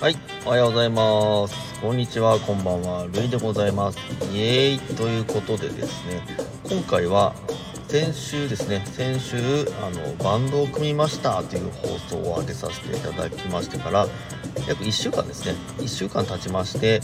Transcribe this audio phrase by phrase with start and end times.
[0.00, 1.78] はい、おはようございます。
[1.82, 3.98] こんにちは、こんばんは、るいでございます。
[4.32, 6.22] イエーイということでですね、
[6.70, 7.34] 今回は
[7.86, 9.36] 先週ですね、先週
[9.82, 14.06] あのバンドを組みましたという放送を上げさせていただきましてから
[14.66, 17.02] 約1週間ですね、1週間経ちまして、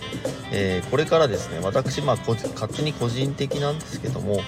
[0.50, 4.40] えーこれからですね、私まあ勝手に個人的なんですけども、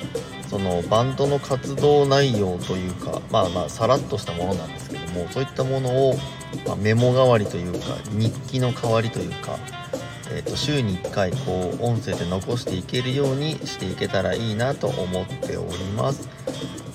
[0.48, 6.14] そのバンドの活動内容というか、まあまあさらっとしたものなんですも、そういったものを
[6.66, 9.58] まあメモ代わりというか日記の代わりというか、
[10.30, 16.28] えー、と週に1回こう音声で残していけるようにしていけたらいいなと思っております。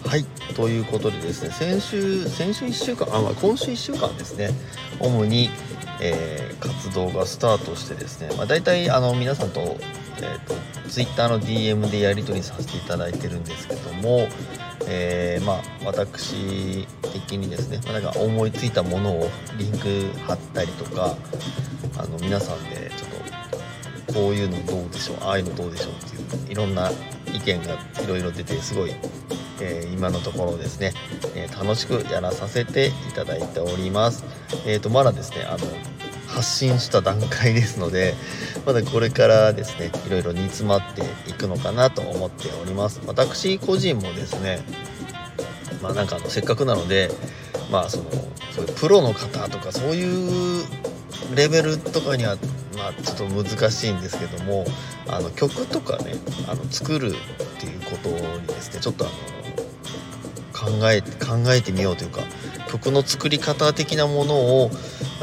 [0.06, 4.52] はいということでですね先週先週1週間あ、今週1週間ですね
[5.00, 5.50] 主に、
[6.02, 10.56] えー活動がスタートしてですね、まあ、大体あの皆さんと,、えー、と
[10.90, 14.28] Twitter の DM でやり取りさせていただいてるんですけども、
[14.88, 21.16] えーまあ私的にですね、まあ、なんか思いついたものをリンク貼ったりとか
[21.98, 26.92] あの皆さんでちょっとこういうのどうでしょうああいうのどうでしょうっていういろんな
[27.34, 27.74] 意見が
[28.04, 28.92] いろいろ出てすごい、
[29.62, 30.92] えー今のところですね、
[31.36, 34.26] えー楽しくやらさせていただいております。
[34.66, 35.93] えー、とまだですねあの
[36.34, 38.16] 発信した段階ですので
[38.66, 43.02] まだこれからですねいろいろ煮詰まっていくのかなと思っております。
[43.06, 44.60] 私個人もですね
[45.82, 47.10] まあなんかあのせっかくなので
[47.72, 48.06] まあその
[48.52, 50.64] そういうプロの方とかそういう
[51.36, 52.38] レベルとかには
[52.76, 54.66] まあちょっと難しいんですけども
[55.08, 56.14] あの曲とかね
[56.48, 59.14] あの作るっていうことにですねちょっとあの
[60.54, 62.22] 考え考えてみようというか
[62.70, 64.72] 曲の作り方的なものを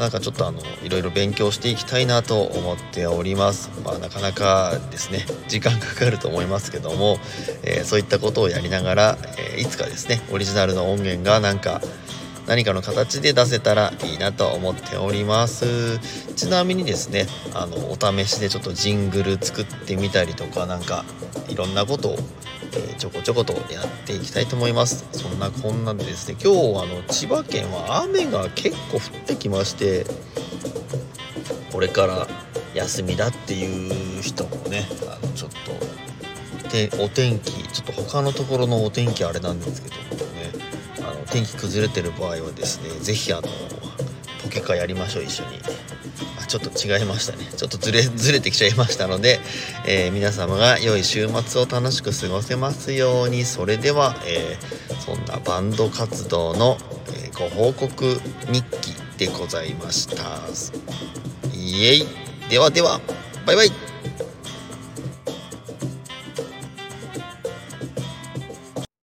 [0.01, 3.69] なんかちょっとあのいろいろ勉強していきたいなと思っております。
[3.85, 7.19] まあなかなかですね時間かかると思いますけども、
[7.61, 11.81] えーそういったことをやりながら、えーいつかですねオリジナルの音源がなんか
[12.47, 15.99] 何かの形で出せたらいいなと思っております。
[16.35, 21.05] ちなみにですねあのお試しでちょっとジングル作ってみたりとかなんか
[21.47, 22.15] いろんなことを、
[22.73, 25.05] えちょこちょことやっていきたいと思います。
[25.11, 30.05] そんなこんなでですね今日あの千葉県は雨が結構降ってきまして
[31.71, 32.27] これから
[32.73, 36.01] 休みだっていう人もねあのちょっと
[36.71, 40.20] てお天気ちょっと他のところのお天気あれなんですけど
[41.31, 43.43] 天気崩れてる場合はですね是非あの
[44.43, 45.59] ポケカやりましょう一緒に。
[46.41, 47.45] あちょっと違いましたね。
[47.55, 49.39] ちょっとずれずれてきちゃいましたので、
[49.87, 53.45] えー皆様が良い週末を楽しく過ごせますように。
[53.45, 56.77] それでは、えーそんなバンド活動の、
[57.07, 58.19] えーご報告
[58.51, 60.41] 日記でございました。
[61.55, 62.07] イエイ。
[62.49, 62.99] ではでは
[63.45, 63.90] バイバイ。